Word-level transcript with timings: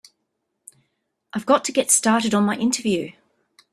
I've 1.31 1.45
got 1.45 1.63
to 1.65 1.71
get 1.71 1.91
started 1.91 2.33
on 2.33 2.43
my 2.43 2.55
interview. 2.55 3.11